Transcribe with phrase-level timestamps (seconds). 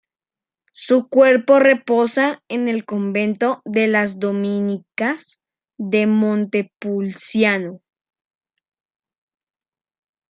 [0.73, 5.43] Su cuerpo reposa en el convento de las dominicas
[5.77, 7.83] de Montepulciano.